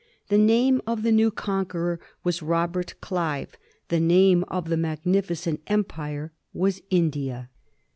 The 0.29 0.37
name 0.39 0.81
of 0.87 1.03
the 1.03 1.11
new 1.11 1.29
conqueror 1.29 1.99
was 2.23 2.41
Robert 2.41 2.95
Clive; 3.01 3.55
the 3.89 3.99
name 3.99 4.43
of 4.47 4.67
the 4.67 4.75
magnificent 4.75 5.61
empire 5.67 6.31
was 6.55 6.81
India. 6.89 7.51